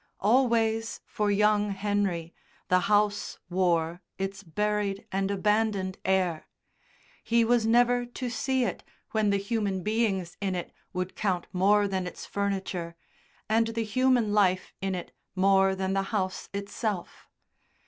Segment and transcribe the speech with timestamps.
[0.21, 2.33] Always for young Henry
[2.69, 6.47] the house wore its buried and abandoned air.
[7.23, 11.87] He was never to see it when the human beings in it would count more
[11.87, 12.95] than its furniture,
[13.47, 17.29] and the human life in it more than the house itself.